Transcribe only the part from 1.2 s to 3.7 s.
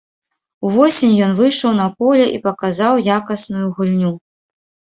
ён выйшаў на поле і паказаў якасную